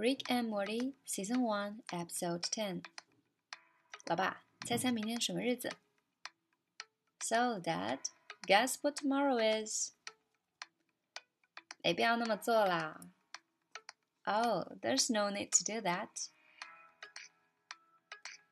[0.00, 2.82] Rick and Morty Season One Episode Ten。
[4.04, 5.70] 老爸，猜猜明天什么日子？
[7.20, 8.00] So, Dad,
[8.46, 9.92] guess what tomorrow is?
[11.82, 13.00] 没必要那么做啦。
[14.24, 16.28] Oh, there's no need to do that.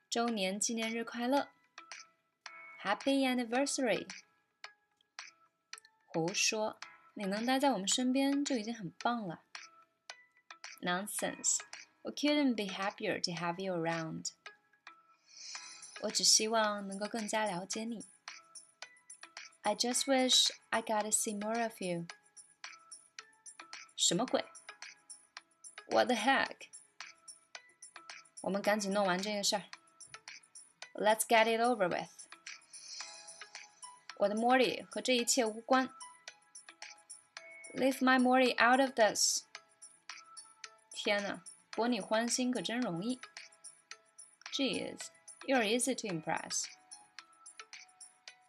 [0.09, 1.49] 周年纪念日快乐！
[2.83, 4.07] Happy anniversary！
[6.07, 6.79] 胡说，
[7.15, 9.43] 你能待在我们身边就已经很棒了。
[10.83, 11.59] Nonsense!
[12.03, 14.33] We couldn't be happier to have you around.
[16.03, 18.05] 我只希望能够更加了解你。
[19.63, 22.07] I just wish I got to see more of you.
[23.97, 24.45] 什么鬼？
[25.87, 26.69] What the heck？
[28.43, 29.63] 我们赶紧弄完这个事儿。
[30.93, 32.11] Let's get it over with。
[34.19, 35.89] 我的 Morty 和这一切无关。
[37.75, 39.45] Leave my Morty out of this。
[40.99, 43.21] 天哪，博你欢心可真容易。
[44.53, 45.09] Geez,
[45.47, 46.65] you're easy to impress。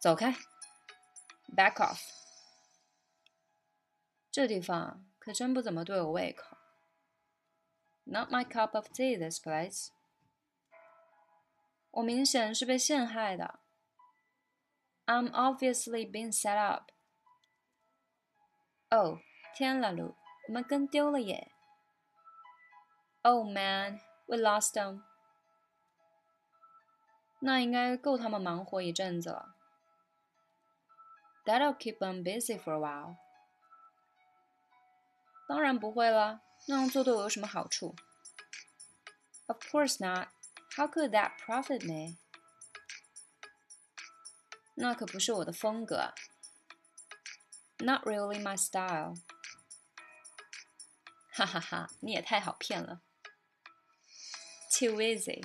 [0.00, 0.36] 走开，
[1.56, 2.00] back off。
[4.30, 6.56] 这地方可真不怎么对我胃口。
[8.04, 9.88] Not my cup of tea, this place。
[11.90, 13.58] 我明显是被陷害的。
[15.06, 16.90] I'm obviously being set up。
[18.90, 19.20] 哦，
[19.56, 20.14] 天啦噜，
[20.46, 21.50] 我们跟丢了耶
[23.22, 25.02] ！Oh man, we lost them.
[27.40, 29.54] 那应该够他们忙活一阵子了。
[31.44, 33.16] That'll keep them busy for a while.
[35.46, 37.94] 当然不会了，那样做对我有什么好处？
[39.46, 40.28] Of course not.
[40.76, 42.16] How could that profit me?
[44.74, 46.12] 那可不是我的风格。
[47.78, 49.14] Not really my style.
[51.32, 53.02] 哈哈哈，你也太好骗了。
[54.80, 55.42] too easy。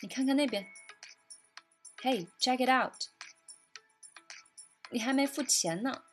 [0.00, 0.66] 你看看那边，
[2.02, 3.08] Hey, check it out。
[4.90, 6.04] 你还没付钱呢。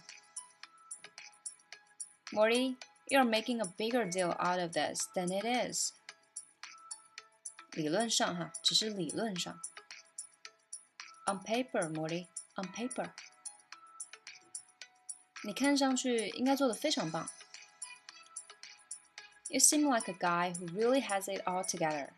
[2.31, 2.77] Morty,
[3.07, 5.93] you're making a bigger deal out of this than it is。
[7.71, 9.61] 理论上哈，只是理论上。
[11.27, 13.11] On paper, Morty on paper。
[15.43, 17.29] 你看上去应该做的非常棒。
[19.47, 22.09] You seem like a guy who really has it all together。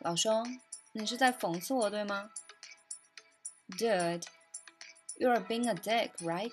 [0.00, 0.60] 老兄，
[0.92, 2.30] 你是在讽刺我对吗？
[3.70, 4.24] Dude,
[5.16, 6.52] you're being a dick, right？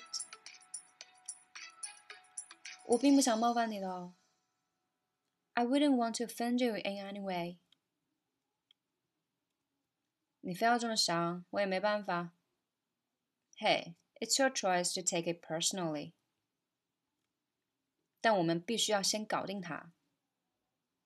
[2.87, 4.13] 我并不想冒犯你的哦。
[5.53, 7.59] I wouldn't want to offend you in any way.
[10.41, 12.33] 你非要这么想，我也没办法。
[13.57, 16.13] Hey, it's your choice to take it personally.
[18.21, 19.93] 但我们必须要先搞定他。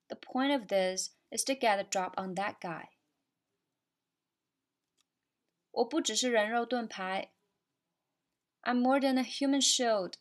[0.08, 2.90] The point of this is to get a drop on that guy.
[5.72, 7.34] 我不只是人肉盾牌。
[8.62, 10.16] I'm more than a human shield